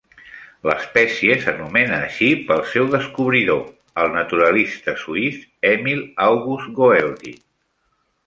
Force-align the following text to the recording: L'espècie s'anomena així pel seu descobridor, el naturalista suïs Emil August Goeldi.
L'espècie 0.67 1.35
s'anomena 1.41 1.99
així 2.05 2.29
pel 2.47 2.63
seu 2.71 2.87
descobridor, 2.95 3.61
el 4.05 4.09
naturalista 4.15 4.97
suïs 5.03 5.37
Emil 5.75 6.03
August 6.31 6.73
Goeldi. 6.81 7.35